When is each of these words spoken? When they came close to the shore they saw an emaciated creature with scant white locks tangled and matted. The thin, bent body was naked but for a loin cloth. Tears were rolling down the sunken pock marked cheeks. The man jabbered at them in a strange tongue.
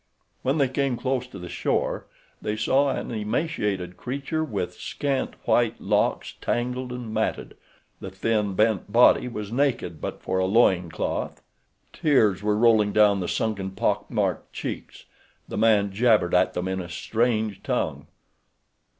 When 0.41 0.57
they 0.57 0.67
came 0.67 0.97
close 0.97 1.27
to 1.27 1.37
the 1.37 1.47
shore 1.47 2.07
they 2.41 2.57
saw 2.57 2.89
an 2.89 3.11
emaciated 3.11 3.97
creature 3.97 4.43
with 4.43 4.73
scant 4.73 5.35
white 5.45 5.79
locks 5.79 6.33
tangled 6.41 6.91
and 6.91 7.13
matted. 7.13 7.55
The 7.99 8.09
thin, 8.09 8.55
bent 8.55 8.91
body 8.91 9.27
was 9.27 9.51
naked 9.51 10.01
but 10.01 10.19
for 10.23 10.39
a 10.39 10.47
loin 10.47 10.89
cloth. 10.89 11.43
Tears 11.93 12.41
were 12.41 12.57
rolling 12.57 12.93
down 12.93 13.19
the 13.19 13.27
sunken 13.27 13.69
pock 13.69 14.09
marked 14.09 14.51
cheeks. 14.51 15.05
The 15.47 15.59
man 15.59 15.91
jabbered 15.91 16.33
at 16.33 16.55
them 16.55 16.67
in 16.67 16.81
a 16.81 16.89
strange 16.89 17.61
tongue. 17.61 18.07